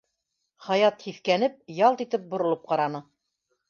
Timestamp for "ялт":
1.83-2.05